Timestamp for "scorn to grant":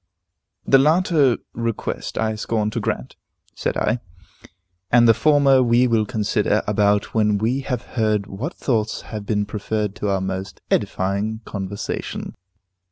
2.33-3.17